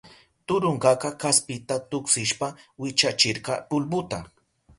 Turunkaka 0.47 1.09
kaspita 1.21 1.75
tuksishpa 1.91 2.47
wichachirka 2.81 3.53
pulbuta. 3.69 4.19